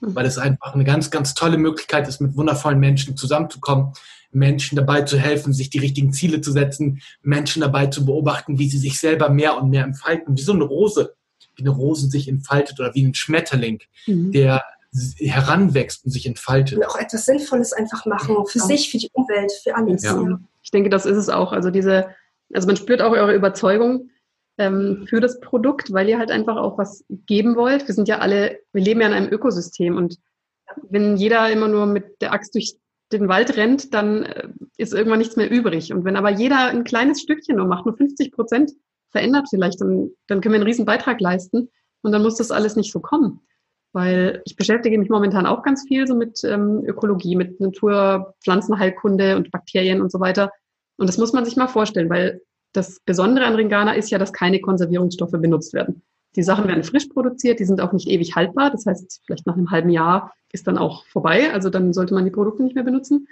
[0.00, 3.92] weil es einfach eine ganz, ganz tolle Möglichkeit ist, mit wundervollen Menschen zusammenzukommen,
[4.30, 8.68] Menschen dabei zu helfen, sich die richtigen Ziele zu setzen, Menschen dabei zu beobachten, wie
[8.68, 11.14] sie sich selber mehr und mehr entfalten, wie so eine Rose,
[11.56, 14.32] wie eine Rose sich entfaltet oder wie ein Schmetterling, mhm.
[14.32, 14.62] der
[15.18, 16.78] heranwächst und sich entfaltet.
[16.78, 18.64] Und auch etwas Sinnvolles einfach machen, für ja.
[18.64, 20.02] sich, für die Umwelt, für alles.
[20.02, 20.38] Ja.
[20.62, 21.52] Ich denke, das ist es auch.
[21.52, 22.08] Also diese,
[22.52, 24.10] also man spürt auch eure Überzeugung,
[24.58, 27.86] ähm, für das Produkt, weil ihr halt einfach auch was geben wollt.
[27.86, 30.18] Wir sind ja alle, wir leben ja in einem Ökosystem und
[30.88, 32.76] wenn jeder immer nur mit der Axt durch
[33.12, 35.92] den Wald rennt, dann äh, ist irgendwann nichts mehr übrig.
[35.92, 38.72] Und wenn aber jeder ein kleines Stückchen nur macht, nur 50 Prozent
[39.10, 41.68] verändert vielleicht, dann, dann können wir einen riesen Beitrag leisten
[42.02, 43.40] und dann muss das alles nicht so kommen.
[43.96, 49.36] Weil ich beschäftige mich momentan auch ganz viel so mit ähm, Ökologie, mit Natur, Pflanzenheilkunde
[49.36, 50.52] und Bakterien und so weiter.
[50.98, 52.42] Und das muss man sich mal vorstellen, weil
[52.74, 56.02] das Besondere an Ringana ist ja, dass keine Konservierungsstoffe benutzt werden.
[56.34, 58.70] Die Sachen werden frisch produziert, die sind auch nicht ewig haltbar.
[58.70, 61.50] Das heißt, vielleicht nach einem halben Jahr ist dann auch vorbei.
[61.54, 63.26] Also dann sollte man die Produkte nicht mehr benutzen.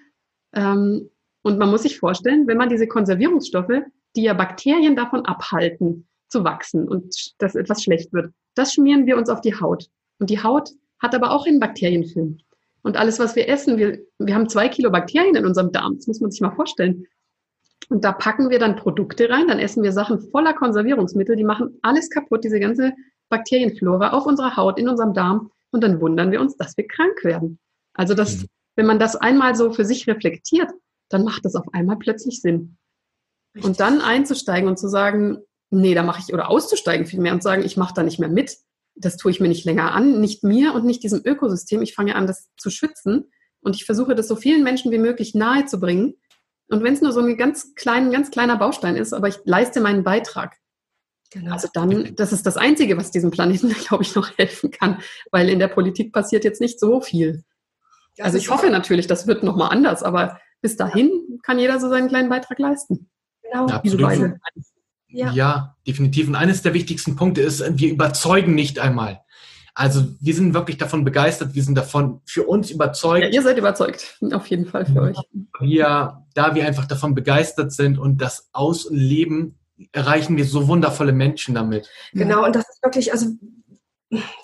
[0.55, 1.11] Ähm,
[1.43, 3.83] und man muss sich vorstellen, wenn man diese Konservierungsstoffe,
[4.17, 9.19] die ja Bakterien davon abhalten, zu wachsen und dass etwas schlecht wird, das schmieren wir
[9.19, 9.91] uns auf die Haut.
[10.19, 12.39] Und die Haut hat aber auch einen Bakterienfilm.
[12.83, 15.97] Und alles, was wir essen, wir, wir haben zwei Kilo Bakterien in unserem Darm.
[15.97, 17.07] Das muss man sich mal vorstellen.
[17.89, 21.79] Und da packen wir dann Produkte rein, dann essen wir Sachen voller Konservierungsmittel, die machen
[21.83, 22.93] alles kaputt, diese ganze
[23.29, 25.51] Bakterienflora auf unserer Haut, in unserem Darm.
[25.71, 27.59] Und dann wundern wir uns, dass wir krank werden.
[27.95, 28.47] Also das, mhm.
[28.77, 30.71] wenn man das einmal so für sich reflektiert,
[31.09, 32.77] dann macht das auf einmal plötzlich Sinn.
[33.55, 33.69] Richtig.
[33.69, 35.39] Und dann einzusteigen und zu sagen,
[35.71, 38.57] nee, da mache ich, oder auszusteigen vielmehr und sagen, ich mache da nicht mehr mit.
[38.97, 41.83] Das tue ich mir nicht länger an, nicht mir und nicht diesem Ökosystem.
[41.83, 43.31] Ich fange an, das zu schützen.
[43.61, 46.15] Und ich versuche, das so vielen Menschen wie möglich nahe zu bringen,
[46.69, 49.81] und wenn es nur so ein ganz klein, ganz kleiner Baustein ist, aber ich leiste
[49.81, 50.57] meinen Beitrag.
[51.31, 51.53] Genau.
[51.53, 55.49] Also dann, das ist das Einzige, was diesem Planeten, glaube ich, noch helfen kann, weil
[55.49, 57.45] in der Politik passiert jetzt nicht so viel.
[58.17, 61.89] Das also ich hoffe natürlich, das wird nochmal anders, aber bis dahin kann jeder so
[61.89, 63.11] seinen kleinen Beitrag leisten.
[63.43, 63.69] Genau.
[63.69, 64.39] Ja, absolut.
[65.15, 65.33] Ja.
[65.33, 66.29] ja, definitiv.
[66.29, 69.21] Und eines der wichtigsten Punkte ist, wir überzeugen nicht einmal.
[69.75, 73.25] Also wir sind wirklich davon begeistert, wir sind davon für uns überzeugt.
[73.25, 75.17] Ja, ihr seid überzeugt, auf jeden Fall für euch.
[75.61, 79.59] Wir, da wir einfach davon begeistert sind und das Ausleben,
[79.91, 81.89] erreichen wir so wundervolle Menschen damit.
[82.13, 83.27] Genau, und das ist wirklich, also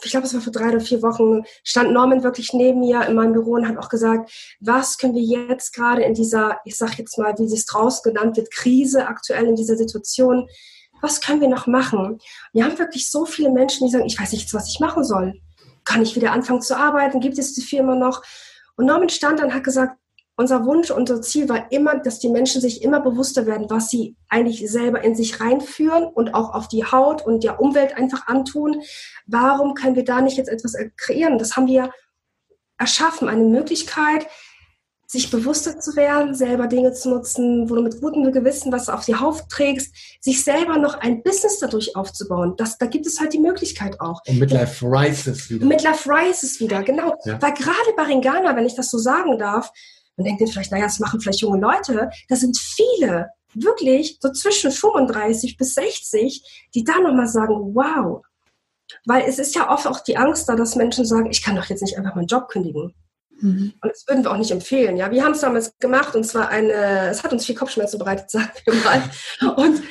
[0.03, 3.15] ich glaube, es war vor drei oder vier Wochen, stand Norman wirklich neben mir in
[3.15, 4.31] meinem Büro und hat auch gesagt,
[4.61, 8.37] was können wir jetzt gerade in dieser, ich sage jetzt mal, wie es draußen genannt
[8.37, 10.49] wird, Krise aktuell in dieser Situation,
[11.03, 12.19] was können wir noch machen?
[12.53, 15.35] Wir haben wirklich so viele Menschen, die sagen, ich weiß nicht, was ich machen soll.
[15.85, 17.21] Kann ich wieder anfangen zu arbeiten?
[17.21, 18.23] Gibt es die Firma noch?
[18.77, 20.00] Und Norman stand dann und hat gesagt,
[20.41, 24.17] unser Wunsch, unser Ziel war immer, dass die Menschen sich immer bewusster werden, was sie
[24.31, 28.81] eigentlich selber in sich reinführen und auch auf die Haut und der Umwelt einfach antun.
[29.27, 31.39] Warum können wir da nicht jetzt etwas kreieren?
[31.39, 31.91] Das haben wir
[32.79, 34.27] erschaffen, eine Möglichkeit,
[35.07, 39.05] sich bewusster zu werden, selber Dinge zu nutzen, wo du mit gutem Gewissen was auf
[39.05, 42.55] die Haut trägst, sich selber noch ein Business dadurch aufzubauen.
[42.57, 44.23] Das, da gibt es halt die Möglichkeit auch.
[44.27, 45.67] Und Midlife Rises wieder.
[45.67, 47.19] Midlife Rises wieder, genau.
[47.25, 47.43] Ja.
[47.43, 49.71] Weil gerade bei Ringana, wenn ich das so sagen darf,
[50.21, 54.31] man denkt jetzt vielleicht, naja, das machen vielleicht junge Leute, da sind viele, wirklich so
[54.31, 58.23] zwischen 35 bis 60, die da nochmal sagen, wow.
[59.07, 61.67] Weil es ist ja oft auch die Angst da, dass Menschen sagen, ich kann doch
[61.67, 62.95] jetzt nicht einfach meinen Job kündigen
[63.41, 63.73] Mhm.
[63.81, 64.97] Und das würden wir auch nicht empfehlen.
[64.97, 68.31] Ja, wir haben es damals gemacht und zwar eine, es hat uns viel Kopfschmerzen bereitet,
[68.31, 69.03] sagen wir mal.
[69.57, 69.83] Und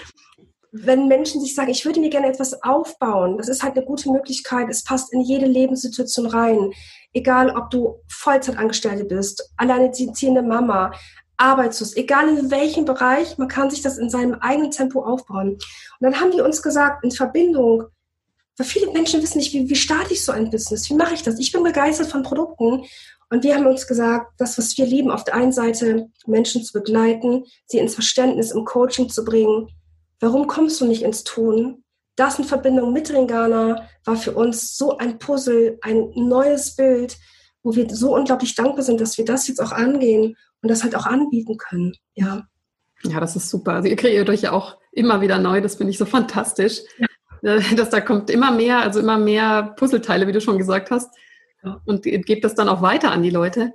[0.71, 4.12] wenn Menschen sich sagen, ich würde mir gerne etwas aufbauen, das ist halt eine gute
[4.12, 4.69] Möglichkeit.
[4.69, 6.71] Es passt in jede Lebenssituation rein.
[7.13, 10.91] Egal, ob du Vollzeitangestellte bist, alleinerziehende Mama,
[11.38, 15.51] arbeitslos, egal in welchem Bereich, man kann sich das in seinem eigenen Tempo aufbauen.
[15.51, 15.62] Und
[15.99, 17.86] dann haben die uns gesagt, in Verbindung,
[18.58, 21.23] weil viele Menschen wissen nicht, wie, wie starte ich so ein Business, wie mache ich
[21.23, 21.39] das?
[21.39, 22.84] Ich bin begeistert von Produkten
[23.29, 26.73] und wir haben uns gesagt, das, was wir lieben, auf der einen Seite Menschen zu
[26.73, 29.69] begleiten, sie ins Verständnis, im Coaching zu bringen.
[30.19, 31.84] Warum kommst du nicht ins Tun?
[32.15, 37.17] Das in Verbindung mit Ringana war für uns so ein Puzzle, ein neues Bild,
[37.63, 40.95] wo wir so unglaublich dankbar sind, dass wir das jetzt auch angehen und das halt
[40.95, 41.93] auch anbieten können.
[42.15, 42.43] Ja.
[43.03, 43.73] Ja, das ist super.
[43.73, 45.62] Also ihr kreiert euch ja auch immer wieder neu.
[45.62, 46.82] Das finde ich so fantastisch.
[46.97, 47.08] Ja.
[47.41, 51.10] Äh, dass da kommt immer mehr, also immer mehr Puzzleteile, wie du schon gesagt hast.
[51.63, 51.82] Ja.
[51.86, 53.71] Und gebt das dann auch weiter an die Leute.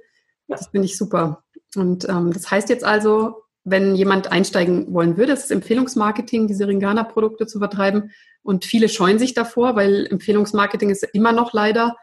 [0.48, 0.57] Ja.
[0.57, 1.42] Das finde ich super.
[1.74, 7.46] Und ähm, das heißt jetzt also, wenn jemand einsteigen wollen würde, ist Empfehlungsmarketing, diese Ringana-Produkte
[7.46, 8.12] zu vertreiben.
[8.42, 11.96] Und viele scheuen sich davor, weil Empfehlungsmarketing ist immer noch leider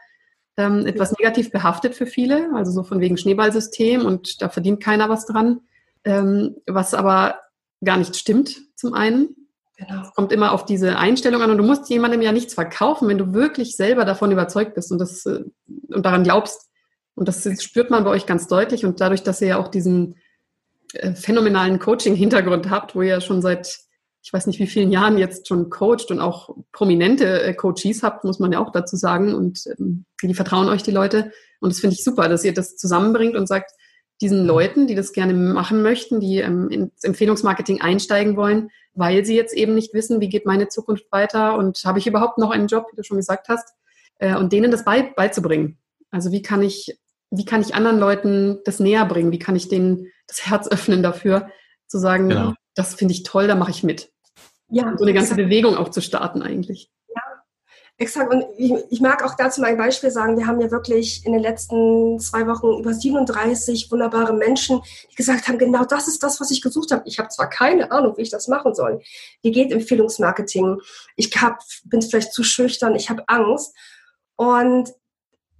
[0.56, 5.08] ähm, etwas negativ behaftet für viele, also so von wegen Schneeballsystem und da verdient keiner
[5.08, 5.60] was dran,
[6.04, 7.40] ähm, was aber
[7.82, 9.36] gar nicht stimmt zum einen.
[9.76, 10.02] Genau.
[10.02, 13.18] Es kommt immer auf diese Einstellung an und du musst jemandem ja nichts verkaufen, wenn
[13.18, 15.44] du wirklich selber davon überzeugt bist und, das, äh,
[15.88, 16.68] und daran glaubst.
[17.14, 20.16] Und das spürt man bei euch ganz deutlich und dadurch, dass ihr ja auch diesen
[21.14, 23.82] phänomenalen Coaching-Hintergrund habt, wo ihr schon seit
[24.24, 28.22] ich weiß nicht wie vielen Jahren jetzt schon coacht und auch prominente äh, Coaches habt,
[28.24, 29.34] muss man ja auch dazu sagen.
[29.34, 31.32] Und ähm, die vertrauen euch die Leute.
[31.60, 33.72] Und das finde ich super, dass ihr das zusammenbringt und sagt,
[34.20, 39.34] diesen Leuten, die das gerne machen möchten, die ähm, ins Empfehlungsmarketing einsteigen wollen, weil sie
[39.34, 42.68] jetzt eben nicht wissen, wie geht meine Zukunft weiter und habe ich überhaupt noch einen
[42.68, 43.74] Job, wie du schon gesagt hast,
[44.18, 45.78] äh, und denen das bei, beizubringen.
[46.12, 46.96] Also wie kann ich,
[47.32, 49.32] wie kann ich anderen Leuten das näher bringen?
[49.32, 51.48] Wie kann ich denen das Herz öffnen dafür,
[51.86, 52.52] zu sagen, genau.
[52.74, 54.12] das finde ich toll, da mache ich mit.
[54.68, 55.48] Ja, so eine ganze exakt.
[55.48, 56.90] Bewegung auch zu starten eigentlich.
[57.08, 57.22] Ja,
[57.96, 58.32] exakt.
[58.32, 60.36] Und ich, ich, mag auch dazu mal ein Beispiel sagen.
[60.38, 65.48] Wir haben ja wirklich in den letzten zwei Wochen über 37 wunderbare Menschen, die gesagt
[65.48, 67.02] haben, genau das ist das, was ich gesucht habe.
[67.06, 69.00] Ich habe zwar keine Ahnung, wie ich das machen soll.
[69.42, 70.80] Wie geht Empfehlungsmarketing?
[71.16, 73.74] Ich hab, bin vielleicht zu schüchtern, ich habe Angst.
[74.36, 74.92] Und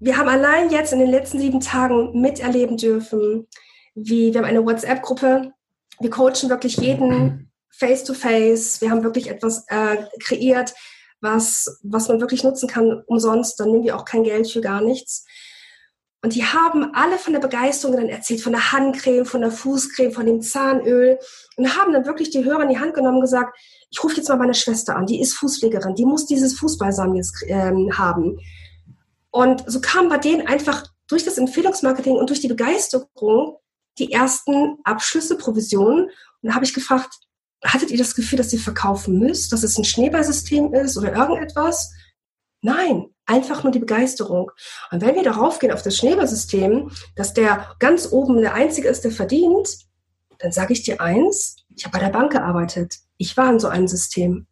[0.05, 3.47] wir haben allein jetzt in den letzten sieben Tagen miterleben dürfen,
[3.95, 5.53] wie wir haben eine WhatsApp-Gruppe.
[6.01, 8.81] Wir coachen wirklich jeden face-to-face.
[8.81, 10.75] Wir haben wirklich etwas äh, kreiert,
[11.21, 13.61] was, was man wirklich nutzen kann umsonst.
[13.61, 15.25] Dann nehmen wir auch kein Geld für gar nichts.
[16.21, 20.13] Und die haben alle von der Begeisterung dann erzählt, von der Handcreme, von der Fußcreme,
[20.13, 21.19] von dem Zahnöl
[21.57, 23.57] und haben dann wirklich die Hörer in die Hand genommen und gesagt,
[23.91, 27.45] ich rufe jetzt mal meine Schwester an, die ist Fußpflegerin, die muss dieses Fußballsamen jetzt
[27.47, 28.39] ähm, haben.
[29.33, 33.59] Und so kamen bei denen einfach durch das Empfehlungsmarketing und durch die Begeisterung
[33.99, 36.05] die ersten Abschlüsse, Provisionen.
[36.05, 37.15] Und da habe ich gefragt,
[37.65, 41.93] hattet ihr das Gefühl, dass ihr verkaufen müsst, dass es ein Schneeballsystem ist oder irgendetwas?
[42.61, 44.51] Nein, einfach nur die Begeisterung.
[44.91, 49.05] Und wenn wir darauf gehen auf das Schneeballsystem, dass der ganz oben der Einzige ist,
[49.05, 49.79] der verdient,
[50.39, 52.97] dann sage ich dir eins, ich habe bei der Bank gearbeitet.
[53.17, 54.47] Ich war in so einem System.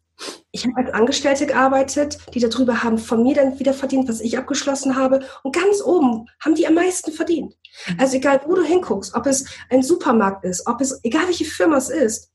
[0.51, 4.37] Ich habe als Angestellte gearbeitet, die darüber haben von mir dann wieder verdient, was ich
[4.37, 5.21] abgeschlossen habe.
[5.43, 7.55] Und ganz oben haben die am meisten verdient.
[7.87, 7.99] Mhm.
[7.99, 11.77] Also egal, wo du hinguckst, ob es ein Supermarkt ist, ob es, egal welche Firma
[11.77, 12.31] es ist,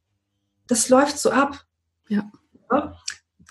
[0.67, 1.65] das läuft so ab.
[2.09, 2.31] Ja.
[2.71, 2.97] ja?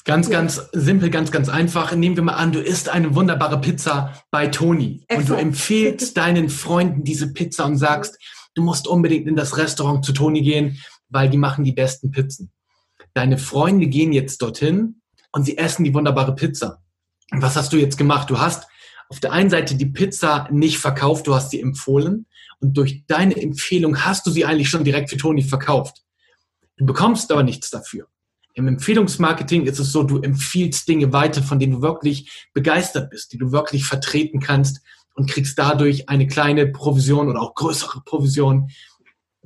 [0.03, 0.39] Ganz, ja.
[0.39, 1.95] ganz simpel, ganz, ganz einfach.
[1.95, 5.19] Nehmen wir mal an, du isst eine wunderbare Pizza bei Toni Exakt.
[5.19, 8.17] und du empfehlst deinen Freunden diese Pizza und sagst,
[8.53, 12.51] du musst unbedingt in das Restaurant zu Toni gehen, weil die machen die besten Pizzen.
[13.15, 15.01] Deine Freunde gehen jetzt dorthin
[15.31, 16.83] und sie essen die wunderbare Pizza.
[17.31, 18.29] Und was hast du jetzt gemacht?
[18.29, 18.67] Du hast
[19.07, 22.25] auf der einen Seite die Pizza nicht verkauft, du hast sie empfohlen
[22.59, 26.03] und durch deine Empfehlung hast du sie eigentlich schon direkt für Toni verkauft.
[26.75, 28.07] Du bekommst aber nichts dafür.
[28.53, 33.31] Im Empfehlungsmarketing ist es so, du empfiehlst Dinge weiter, von denen du wirklich begeistert bist,
[33.31, 34.81] die du wirklich vertreten kannst
[35.13, 38.71] und kriegst dadurch eine kleine Provision oder auch größere Provision,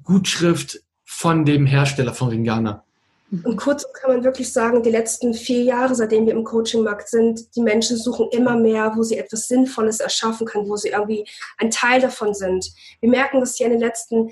[0.02, 2.84] Gutschrift von dem Hersteller von Ringana.
[3.32, 7.56] Und kurz kann man wirklich sagen, die letzten vier Jahre, seitdem wir im Coachingmarkt sind,
[7.56, 11.70] die Menschen suchen immer mehr, wo sie etwas Sinnvolles erschaffen können, wo sie irgendwie ein
[11.70, 12.72] Teil davon sind.
[13.02, 14.32] Wir merken das hier in den letzten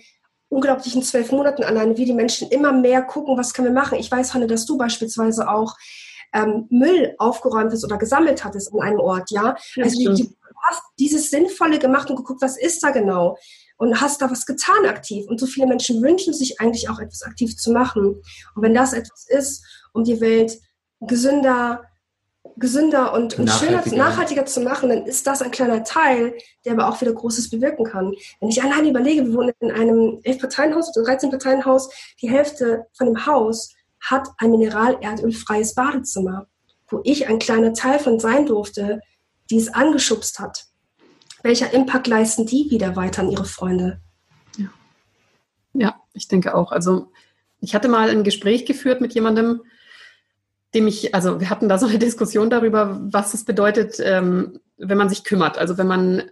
[0.49, 3.99] unglaublichen zwölf Monaten alleine, wie die Menschen immer mehr gucken, was können wir machen.
[3.99, 5.75] Ich weiß, Hanne, dass du beispielsweise auch
[6.33, 9.55] ähm, Müll aufgeräumt hast oder gesammelt hattest an einem Ort, ja.
[9.81, 13.37] also du hast dieses Sinnvolle gemacht und geguckt, was ist da genau?
[13.77, 15.27] Und hast da was getan aktiv.
[15.27, 18.21] Und so viele Menschen wünschen sich eigentlich auch etwas aktiv zu machen.
[18.55, 19.63] Und wenn das etwas ist,
[19.93, 20.57] um die Welt
[21.01, 21.83] gesünder,
[22.57, 26.33] gesünder und, und schöner, nachhaltiger zu machen, dann ist das ein kleiner Teil,
[26.65, 28.13] der aber auch wieder Großes bewirken kann.
[28.39, 31.89] Wenn ich alleine überlege, wir wohnen in einem 11-Parteien-Haus oder 13-Parteien-Haus,
[32.21, 36.47] die Hälfte von dem Haus hat ein mineralerdölfreies Badezimmer,
[36.89, 39.01] wo ich ein kleiner Teil von sein durfte,
[39.49, 40.66] die es angeschubst hat.
[41.43, 43.99] Welcher Impact leisten die wieder weiter an ihre Freunde?
[44.57, 44.67] Ja,
[45.73, 46.71] ja ich denke auch.
[46.71, 47.11] Also
[47.61, 49.61] ich hatte mal ein Gespräch geführt mit jemandem,
[50.73, 54.97] dem ich, also wir hatten da so eine Diskussion darüber, was es bedeutet, ähm, wenn
[54.97, 55.57] man sich kümmert.
[55.57, 56.23] Also wenn man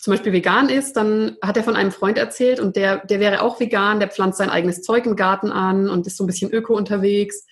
[0.00, 3.42] zum Beispiel vegan ist, dann hat er von einem Freund erzählt und der, der wäre
[3.42, 6.50] auch vegan, der pflanzt sein eigenes Zeug im Garten an und ist so ein bisschen
[6.50, 7.46] öko unterwegs.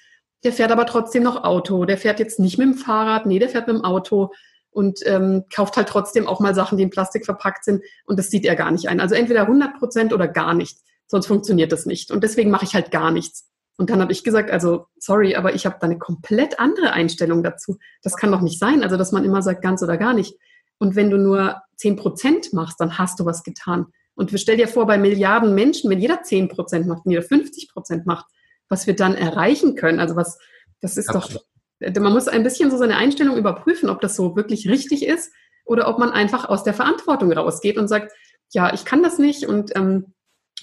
[0.44, 1.84] Der fährt aber trotzdem noch Auto.
[1.84, 4.32] Der fährt jetzt nicht mit dem Fahrrad, nee, der fährt mit dem Auto
[4.78, 8.30] und ähm, kauft halt trotzdem auch mal Sachen, die in Plastik verpackt sind und das
[8.30, 9.00] sieht er gar nicht ein.
[9.00, 12.12] Also entweder 100 Prozent oder gar nicht, sonst funktioniert das nicht.
[12.12, 13.50] Und deswegen mache ich halt gar nichts.
[13.76, 17.42] Und dann habe ich gesagt, also sorry, aber ich habe da eine komplett andere Einstellung
[17.42, 17.78] dazu.
[18.02, 20.36] Das kann doch nicht sein, also dass man immer sagt, ganz oder gar nicht.
[20.78, 23.86] Und wenn du nur 10 Prozent machst, dann hast du was getan.
[24.14, 27.72] Und stell dir vor, bei Milliarden Menschen, wenn jeder 10 Prozent macht, wenn jeder 50
[27.72, 28.26] Prozent macht,
[28.68, 29.98] was wir dann erreichen können.
[29.98, 30.38] Also was,
[30.80, 31.42] das ist Absolut.
[31.42, 31.48] doch,
[31.80, 35.32] man muss ein bisschen so seine Einstellung überprüfen, ob das so wirklich richtig ist
[35.64, 38.12] oder ob man einfach aus der Verantwortung rausgeht und sagt,
[38.52, 40.14] ja, ich kann das nicht und ähm,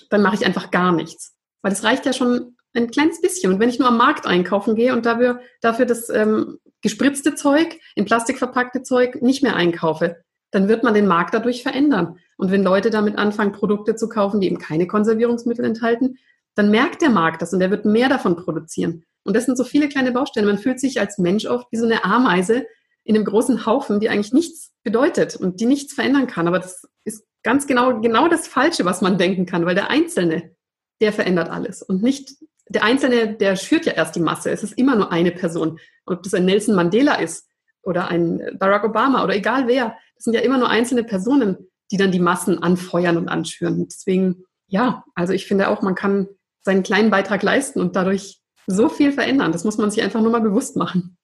[0.10, 1.36] dann mache ich einfach gar nichts.
[1.62, 3.54] Weil es reicht ja schon ein kleines bisschen.
[3.54, 7.80] Und wenn ich nur am Markt einkaufen gehe und dafür, dafür das ähm, gespritzte Zeug,
[7.96, 10.18] in Plastik verpackte Zeug nicht mehr einkaufe,
[10.52, 12.18] dann wird man den Markt dadurch verändern.
[12.38, 16.18] Und wenn Leute damit anfangen, Produkte zu kaufen, die eben keine Konservierungsmittel enthalten,
[16.56, 19.04] dann merkt der Markt das und der wird mehr davon produzieren.
[19.26, 20.48] Und das sind so viele kleine Bausteine.
[20.48, 22.66] Man fühlt sich als Mensch oft wie so eine Ameise
[23.04, 26.48] in einem großen Haufen, die eigentlich nichts bedeutet und die nichts verändern kann.
[26.48, 30.56] Aber das ist ganz genau, genau das Falsche, was man denken kann, weil der Einzelne,
[31.02, 32.36] der verändert alles und nicht
[32.68, 34.50] der Einzelne, der schürt ja erst die Masse.
[34.50, 35.80] Es ist immer nur eine Person.
[36.06, 37.48] Ob das ein Nelson Mandela ist
[37.84, 39.98] oder ein Barack Obama oder egal wer.
[40.16, 43.88] Das sind ja immer nur einzelne Personen, die dann die Massen anfeuern und anschüren.
[43.88, 46.28] Deswegen, ja, also ich finde auch, man kann
[46.62, 49.52] seinen kleinen Beitrag leisten und dadurch so viel verändern.
[49.52, 51.18] Das muss man sich einfach nur mal bewusst machen.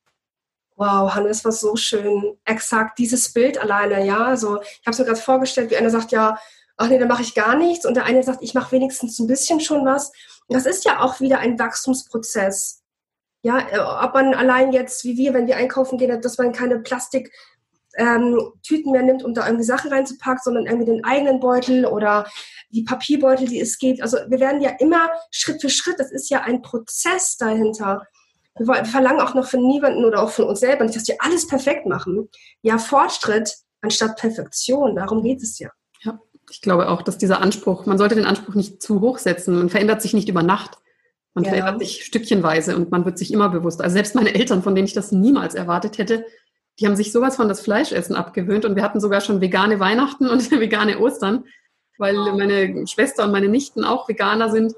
[0.75, 2.38] Wow, Hannes, war so schön.
[2.45, 4.25] Exakt dieses Bild alleine, ja.
[4.25, 6.39] Also ich habe es mir gerade vorgestellt, wie einer sagt, ja,
[6.77, 7.86] ach nee, da mache ich gar nichts.
[7.86, 10.12] Und der eine sagt, ich mache wenigstens ein bisschen schon was.
[10.49, 12.82] Das ist ja auch wieder ein Wachstumsprozess.
[13.43, 16.80] Ja, äh, ob man allein jetzt, wie wir, wenn wir einkaufen gehen, dass man keine
[16.80, 17.32] Plastiktüten
[17.97, 18.38] ähm,
[18.86, 22.25] mehr nimmt, um da irgendwie Sachen reinzupacken, sondern irgendwie den eigenen Beutel oder
[22.69, 24.01] die Papierbeutel, die es gibt.
[24.01, 28.08] Also wir werden ja immer Schritt für Schritt, das ist ja ein Prozess dahinter.
[28.58, 31.47] Wir verlangen auch noch von niemanden oder auch von uns selber nicht, dass wir alles
[31.47, 32.30] perfekt machen.
[32.62, 35.69] Ja, Fortschritt anstatt Perfektion, darum geht es ja
[36.51, 39.56] ich glaube auch, dass dieser Anspruch, man sollte den Anspruch nicht zu hoch setzen.
[39.56, 40.77] Man verändert sich nicht über Nacht.
[41.34, 41.51] Man ja.
[41.51, 43.86] verändert sich stückchenweise und man wird sich immer bewusster.
[43.86, 46.25] Also selbst meine Eltern, von denen ich das niemals erwartet hätte,
[46.79, 50.27] die haben sich sowas von das Fleischessen abgewöhnt und wir hatten sogar schon vegane Weihnachten
[50.27, 51.45] und vegane Ostern,
[51.97, 54.73] weil meine Schwester und meine Nichten auch Veganer sind.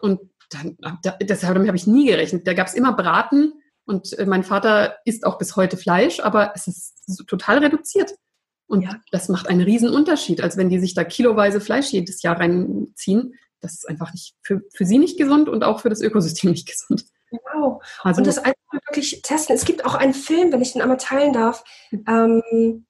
[0.00, 0.76] Und dann,
[1.22, 2.46] deshalb habe ich nie gerechnet.
[2.46, 6.52] Da gab es immer Braten und äh, mein Vater isst auch bis heute Fleisch, aber
[6.54, 8.14] es ist total reduziert.
[8.66, 8.96] Und ja.
[9.10, 13.34] das macht einen riesen Unterschied, als wenn die sich da kiloweise Fleisch jedes Jahr reinziehen.
[13.60, 16.68] Das ist einfach nicht für, für sie nicht gesund und auch für das Ökosystem nicht
[16.68, 17.04] gesund.
[17.32, 17.80] Genau.
[18.02, 18.56] Also, und das einfach
[18.88, 19.54] wirklich testen.
[19.56, 21.64] Es gibt auch einen Film, wenn ich den einmal teilen darf.
[21.90, 22.84] Ähm,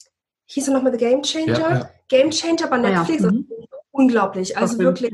[0.46, 1.58] hieß er nochmal The Game Changer?
[1.58, 1.90] Ja, ja.
[2.08, 3.24] Game Changer bei Netflix.
[3.24, 3.32] Ah, ja.
[3.32, 3.48] mhm.
[3.90, 4.56] Unglaublich.
[4.56, 5.12] Also wirklich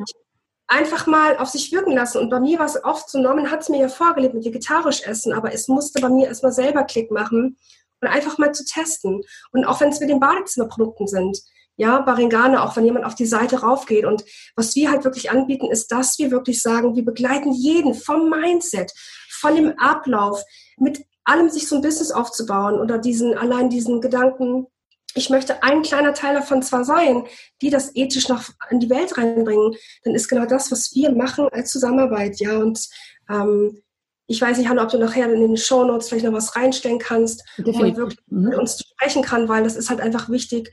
[0.68, 2.18] einfach mal auf sich wirken lassen.
[2.18, 5.02] Und bei mir war es oft so, Norman hat es mir ja vorgelebt mit vegetarisch
[5.02, 7.56] essen, aber es musste bei mir erstmal selber Klick machen
[8.00, 9.22] und einfach mal zu testen.
[9.50, 11.40] Und auch wenn es mit den Badezimmerprodukten sind,
[11.76, 14.04] ja, Baringane, auch wenn jemand auf die Seite raufgeht.
[14.04, 14.24] Und
[14.56, 18.92] was wir halt wirklich anbieten, ist, dass wir wirklich sagen, wir begleiten jeden vom Mindset,
[19.38, 20.42] von dem Ablauf,
[20.76, 24.66] mit allem sich so ein Business aufzubauen oder diesen, allein diesen Gedanken,
[25.14, 27.24] ich möchte ein kleiner Teil davon zwar sein,
[27.62, 29.74] die das ethisch noch in die Welt reinbringen,
[30.04, 32.88] dann ist genau das, was wir machen als Zusammenarbeit, ja, und
[33.28, 33.82] ähm,
[34.30, 36.98] ich weiß nicht, Hanna, ob du nachher in den Show Notes vielleicht noch was reinstellen
[36.98, 37.78] kannst, Definitiv.
[37.78, 38.42] wo man wirklich mhm.
[38.42, 40.70] mit uns sprechen kann, weil das ist halt einfach wichtig.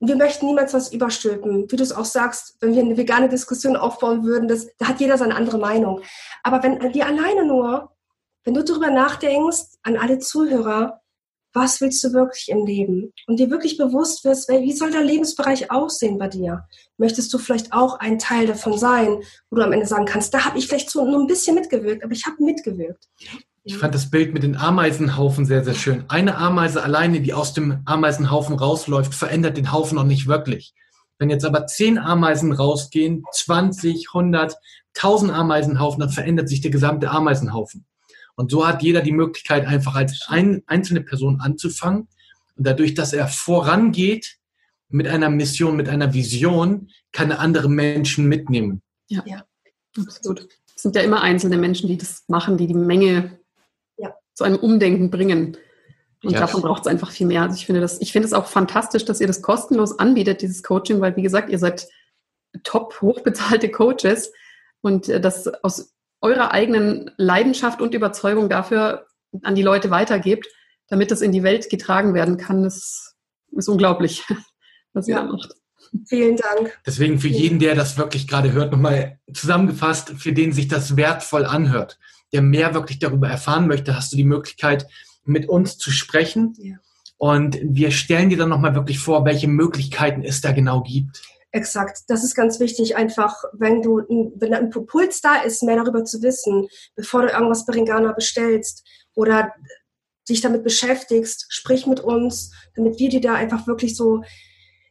[0.00, 1.70] Wir möchten niemals was überstülpen.
[1.70, 5.00] Wie du es auch sagst, wenn wir eine vegane Diskussion aufbauen würden, das, da hat
[5.00, 6.02] jeder seine andere Meinung.
[6.42, 7.92] Aber wenn wir alleine nur,
[8.44, 11.00] wenn du darüber nachdenkst, an alle Zuhörer,
[11.56, 13.14] was willst du wirklich im Leben?
[13.26, 16.68] Und dir wirklich bewusst wirst, wie soll der Lebensbereich aussehen bei dir?
[16.98, 20.44] Möchtest du vielleicht auch ein Teil davon sein, wo du am Ende sagen kannst, da
[20.44, 23.08] habe ich vielleicht so nur ein bisschen mitgewirkt, aber ich habe mitgewirkt.
[23.68, 26.04] Ich fand das Bild mit den Ameisenhaufen sehr, sehr schön.
[26.06, 30.72] Eine Ameise alleine, die aus dem Ameisenhaufen rausläuft, verändert den Haufen noch nicht wirklich.
[31.18, 34.54] Wenn jetzt aber zehn Ameisen rausgehen, 20, 100,
[34.94, 37.84] 1000 Ameisenhaufen, dann verändert sich der gesamte Ameisenhaufen.
[38.36, 42.06] Und so hat jeder die Möglichkeit, einfach als ein, einzelne Person anzufangen.
[42.54, 44.36] Und dadurch, dass er vorangeht
[44.90, 48.80] mit einer Mission, mit einer Vision, kann er andere Menschen mitnehmen.
[49.08, 49.44] Ja, ja.
[49.98, 50.46] absolut.
[50.76, 53.40] Es sind ja immer einzelne Menschen, die das machen, die die Menge.
[54.36, 55.56] Zu einem Umdenken bringen.
[56.22, 56.40] Und ja.
[56.40, 57.42] davon braucht es einfach viel mehr.
[57.42, 60.62] Also ich finde das, ich finde es auch fantastisch, dass ihr das kostenlos anbietet, dieses
[60.62, 61.88] Coaching, weil wie gesagt, ihr seid
[62.62, 64.32] top hochbezahlte Coaches
[64.82, 69.06] und äh, das aus eurer eigenen Leidenschaft und Überzeugung dafür
[69.42, 70.46] an die Leute weitergebt,
[70.88, 73.16] damit das in die Welt getragen werden kann, das
[73.52, 74.24] ist unglaublich,
[74.92, 75.18] was ja.
[75.18, 75.54] ihr da macht.
[76.08, 76.78] Vielen Dank.
[76.84, 81.44] Deswegen für jeden, der das wirklich gerade hört, nochmal zusammengefasst, für den sich das wertvoll
[81.44, 81.98] anhört,
[82.32, 84.86] der mehr wirklich darüber erfahren möchte, hast du die Möglichkeit,
[85.24, 86.54] mit uns zu sprechen.
[86.58, 86.76] Ja.
[87.18, 91.22] Und wir stellen dir dann nochmal wirklich vor, welche Möglichkeiten es da genau gibt.
[91.52, 92.00] Exakt.
[92.08, 94.02] Das ist ganz wichtig, einfach, wenn du,
[94.36, 98.84] wenn ein Puls da ist, mehr darüber zu wissen, bevor du irgendwas bei Ringana bestellst
[99.14, 99.54] oder
[100.28, 104.22] dich damit beschäftigst, sprich mit uns, damit wir dir da einfach wirklich so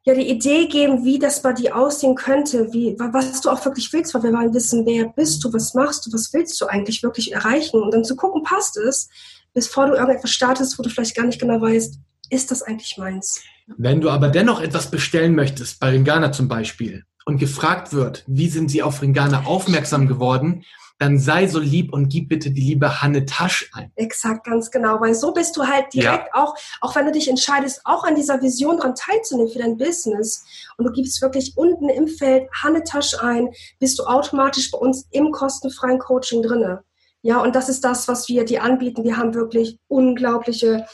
[0.06, 3.92] ja die Idee geben, wie das bei dir aussehen könnte, wie was du auch wirklich
[3.92, 7.02] willst, weil wir wollen wissen, wer bist du, was machst du, was willst du eigentlich
[7.02, 9.10] wirklich erreichen und dann zu gucken, passt es,
[9.54, 11.98] bevor du irgendetwas startest, wo du vielleicht gar nicht genau weißt,
[12.30, 13.42] ist das eigentlich meins?
[13.78, 18.50] Wenn du aber dennoch etwas bestellen möchtest, bei Ringana zum Beispiel, und gefragt wird, wie
[18.50, 20.64] sind sie auf Ringana aufmerksam geworden,
[20.98, 23.92] dann sei so lieb und gib bitte die liebe Hanne Tasch ein.
[23.96, 26.44] Exakt, ganz genau, weil so bist du halt direkt ja.
[26.44, 30.46] auch, auch wenn du dich entscheidest, auch an dieser Vision dran teilzunehmen für dein Business
[30.78, 35.08] und du gibst wirklich unten im Feld Hanne Tasch ein, bist du automatisch bei uns
[35.12, 36.84] im kostenfreien Coaching drinne.
[37.22, 39.04] Ja, und das ist das, was wir dir anbieten.
[39.04, 40.86] Wir haben wirklich unglaubliche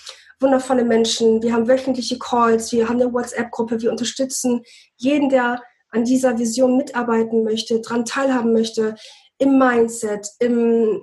[0.42, 1.44] wundervolle Menschen.
[1.44, 4.64] Wir haben wöchentliche Calls, wir haben eine WhatsApp-Gruppe, wir unterstützen
[4.98, 8.96] jeden, der an dieser Vision mitarbeiten möchte, daran teilhaben möchte,
[9.42, 11.02] im Mindset, im,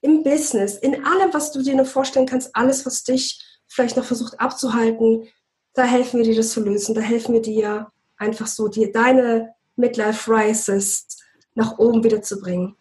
[0.00, 4.04] im Business, in allem, was du dir nur vorstellen kannst, alles, was dich vielleicht noch
[4.04, 5.28] versucht abzuhalten,
[5.74, 6.94] da helfen wir dir das zu lösen.
[6.94, 11.06] Da helfen wir dir einfach so, dir deine Midlife Rises
[11.54, 12.74] nach oben wieder zu bringen.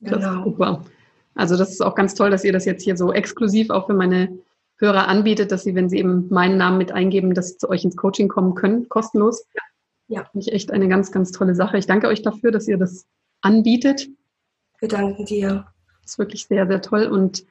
[0.00, 0.42] Genau.
[0.44, 0.84] Super.
[1.36, 3.94] Also das ist auch ganz toll, dass ihr das jetzt hier so exklusiv auch für
[3.94, 4.36] meine
[4.78, 7.84] Hörer anbietet, dass sie, wenn sie eben meinen Namen mit eingeben, dass sie zu euch
[7.84, 9.46] ins Coaching kommen können, kostenlos.
[9.54, 9.62] Ja.
[10.08, 10.24] ja.
[10.32, 11.78] Finde ich echt eine ganz, ganz tolle Sache.
[11.78, 13.06] Ich danke euch dafür, dass ihr das
[13.40, 14.08] anbietet.
[14.84, 15.64] Wir danken dir.
[16.02, 17.06] Das ist wirklich sehr, sehr toll.
[17.06, 17.46] Und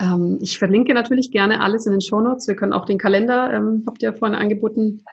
[0.00, 2.48] ähm, ich verlinke natürlich gerne alles in den Show Notes.
[2.48, 5.04] Wir können auch den Kalender, ähm, habt ihr vorhin angeboten,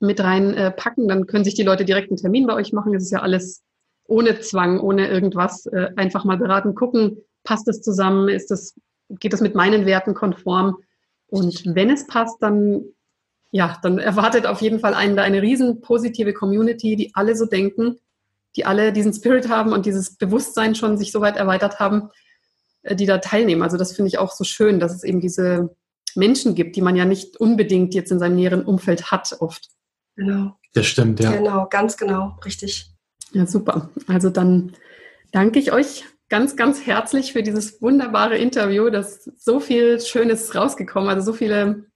[0.00, 1.04] mit reinpacken.
[1.04, 2.94] Äh, Dann können sich die Leute direkt einen Termin bei euch machen.
[2.94, 3.62] Es ist ja alles
[4.06, 5.66] ohne Zwang, ohne irgendwas.
[5.66, 8.74] Äh, einfach mal beraten, gucken, passt es zusammen, ist das,
[9.10, 10.78] geht das mit meinen Werten konform?
[11.26, 12.84] Und wenn es passt, dann,
[13.50, 17.44] ja, dann erwartet auf jeden Fall einen da eine riesen positive Community, die alle so
[17.44, 17.98] denken,
[18.56, 22.10] die alle diesen Spirit haben und dieses Bewusstsein schon sich so weit erweitert haben,
[22.82, 23.62] äh, die da teilnehmen.
[23.62, 25.74] Also das finde ich auch so schön, dass es eben diese
[26.14, 29.68] Menschen gibt, die man ja nicht unbedingt jetzt in seinem näheren Umfeld hat oft.
[30.16, 30.58] Genau.
[30.74, 31.32] Das stimmt, ja.
[31.32, 32.86] Genau, ganz genau, richtig.
[33.32, 33.90] Ja, super.
[34.06, 34.72] Also dann
[35.32, 38.90] danke ich euch ganz, ganz herzlich für dieses wunderbare Interview.
[38.90, 41.86] Das ist so viel Schönes rausgekommen, also so viele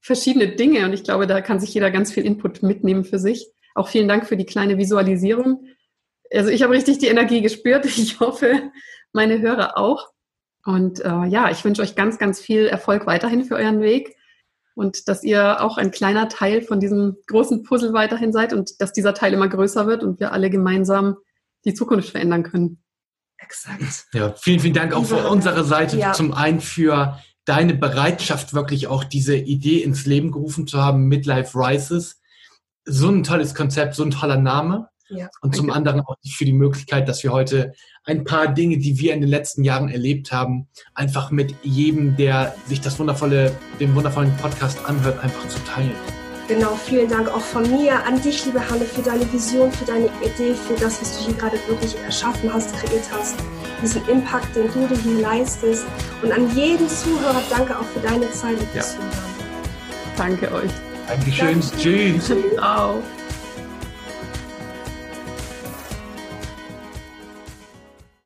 [0.00, 0.84] verschiedene Dinge.
[0.84, 3.46] Und ich glaube, da kann sich jeder ganz viel Input mitnehmen für sich.
[3.74, 5.66] Auch vielen Dank für die kleine Visualisierung.
[6.34, 7.84] Also ich habe richtig die Energie gespürt.
[7.96, 8.70] Ich hoffe,
[9.12, 10.08] meine Hörer auch.
[10.64, 14.16] Und äh, ja, ich wünsche euch ganz, ganz viel Erfolg weiterhin für euren Weg
[14.74, 18.92] und dass ihr auch ein kleiner Teil von diesem großen Puzzle weiterhin seid und dass
[18.92, 21.16] dieser Teil immer größer wird und wir alle gemeinsam
[21.64, 22.82] die Zukunft verändern können.
[23.38, 24.06] Exakt.
[24.12, 26.12] Ja, vielen, vielen Dank auch von unserer Seite ja.
[26.12, 31.56] zum einen für deine Bereitschaft, wirklich auch diese Idee ins Leben gerufen zu haben, Midlife
[31.58, 32.20] Rises.
[32.86, 34.88] So ein tolles Konzept, so ein toller Name.
[35.08, 37.72] Ja, und zum anderen auch für die Möglichkeit, dass wir heute
[38.04, 42.54] ein paar Dinge, die wir in den letzten Jahren erlebt haben, einfach mit jedem, der
[42.66, 45.92] sich das wundervolle, den wundervollen Podcast anhört, einfach zu teilen.
[46.46, 50.06] Genau, vielen Dank auch von mir an dich, liebe Hanne, für deine Vision, für deine
[50.22, 53.36] Idee, für das, was du hier gerade wirklich erschaffen hast, kreiert hast,
[53.80, 55.86] diesen Impact, den du dir hier leistest.
[56.22, 58.84] Und an jeden Zuhörer danke auch für deine Zeit ja.
[60.18, 60.70] Danke euch.
[61.08, 61.60] Dankeschön.
[61.60, 61.76] Danke.
[61.78, 62.32] Tschüss.
[62.56, 63.02] Ciao.